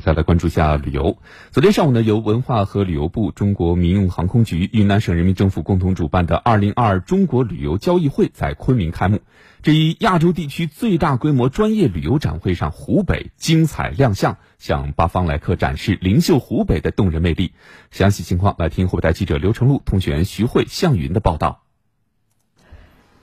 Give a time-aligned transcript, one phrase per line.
[0.00, 1.18] 再来关注一下旅游。
[1.50, 9.20] 昨天上午呢，由文化和旅游部、中国民用航空局、云南省人民政府共同主办的“二零二二中国旅游交易会”在昆明开幕。
[9.62, 17.52] 这一亚洲地区最大规模专业旅游展会上，湖北精彩亮相，向八方来客展示灵秀湖北的动人魅力。
[17.90, 21.65] 详细情况来听湖北台记者刘成禄、通讯员徐慧、向云的报道。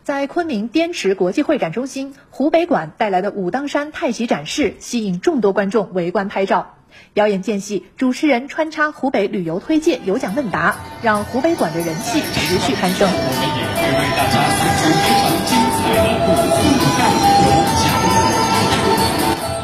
[0.04, 6.76] 在昆明滇池国际会展中心，湖北馆带来的武当山太极展示吸引众多观众围观拍照。
[7.14, 13.10] 表演间隙，主持人穿插湖北旅游推介、有奖问答，让湖北馆的人气持续攀升。
[13.10, 15.88] 我们也会为大家送出非常精彩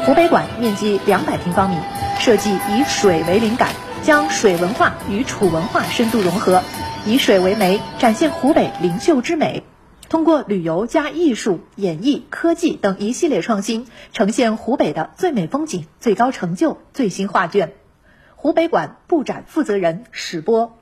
[0.00, 1.76] 的湖北馆面积两百平方米，
[2.18, 6.62] 设计以水为灵感，将水文化与楚文化深度融合，
[7.04, 9.62] 以水为媒，展现湖北灵秀之美。
[10.10, 17.74] 通过旅游加艺术、演艺、科技等一系列创新，呈现湖北的最美风景、最高成就、最新画卷。
[18.34, 20.72] 湖北馆布展负责人史波，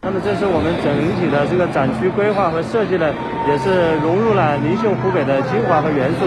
[0.00, 3.12] 那么这是我们整体的这个展区规划和设计呢，
[3.46, 6.24] 也是融入了灵秀湖北的精华和元素。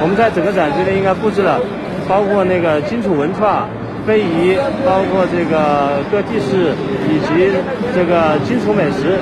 [0.00, 1.60] 我们在整个展区呢，应该布置了
[2.08, 3.68] 包括那个荆楚文创。
[4.04, 6.74] 非遗，包括这个各地市
[7.06, 7.54] 以及
[7.94, 9.14] 这个荆楚美食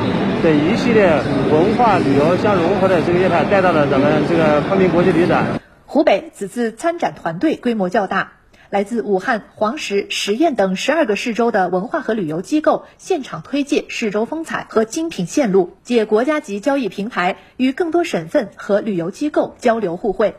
[0.43, 1.21] 等一系列
[1.53, 5.61] 文化旅游相融合的这个业态，带到了咱们这个昆明国际旅展。
[5.85, 8.33] 湖北此次参展团队规模较大，
[8.71, 20.37] 来自武汉、黄石、十堰等十二个市州的文化和旅游机构现场推介市州风采和精品线路，借国家级交易平台与更多省份和旅游机构交流互惠。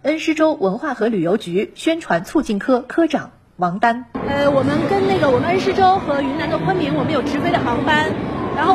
[0.00, 3.32] 恩施州文化和旅游局宣传促进科科长。
[3.58, 8.12] 王丹，呃，我们跟那个我们恩施州和云南的昆明，我们有直飞的航班，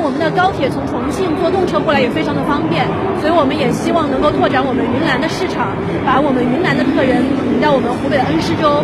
[0.04, 2.88] 我们的高铁从重庆坐动车过来也非常的方便，
[3.22, 8.84] 所以我们也希望能够拓展我们云南的市场，把我们云南的客人引到我们湖北恩施州。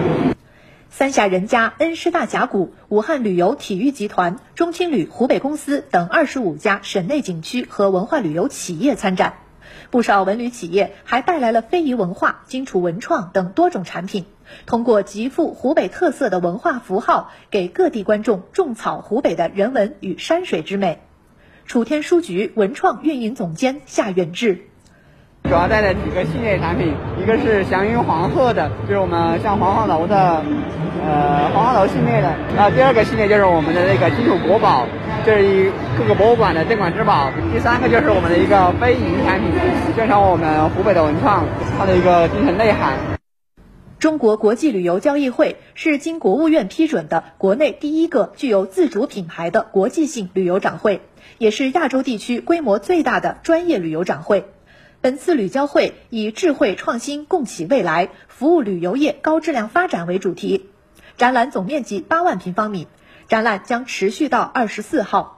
[0.92, 9.40] 三峡人家、恩施大峡谷、武汉旅游体育集团、中青旅湖北公司等二十五家省内景区和文化旅游企业参展，
[9.90, 14.26] 不少文旅企业还带来了非遗文化、荆楚文创等多种产品。
[14.68, 21.00] 通过极富湖北特色的文化符号，给各地观众种草湖北的人文与山水之美。
[21.68, 24.62] 楚天书局文创运营总监夏远志，
[25.44, 30.42] 主要带了几个系列产品，一个是祥云黄鹤的，就是我们像黄鹤楼的，
[31.06, 32.34] 呃，黄鹤楼系列的。
[32.56, 34.88] 那，第二个系列就是我们的那个金楚国宝，
[35.26, 37.30] 这是一各个博物馆的镇馆之宝。
[37.52, 39.52] 第三个就是我们的一个非遗产品，
[39.94, 41.44] 宣传我们湖北的文创，
[41.78, 43.17] 它的一个精神内涵。
[44.00, 51.02] 中国国际旅游交易会是经国务院批准的国内第一个具有自主品牌的国际性旅游展会，
[51.40, 54.46] 也是亚洲地区规模最大的专业旅游展会。
[55.02, 60.70] 本次旅交会以“智慧创新，共启未来，服务旅游业高质量发展”为主题，
[61.18, 62.88] 展览总面积八万平方米，
[63.28, 65.37] 展览将持续到二十四号。